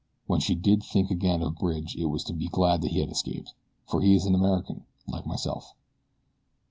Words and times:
When 0.25 0.39
she 0.39 0.55
did 0.55 0.81
think 0.81 1.11
again 1.11 1.43
of 1.43 1.57
Bridge 1.57 1.95
it 1.95 2.05
was 2.05 2.23
to 2.23 2.33
be 2.33 2.47
glad 2.47 2.81
that 2.81 2.89
he 2.89 3.01
had 3.01 3.09
escaped 3.11 3.53
"for 3.85 4.01
he 4.01 4.15
is 4.15 4.25
an 4.25 4.33
American, 4.33 4.85
like 5.05 5.27
myself." 5.27 5.75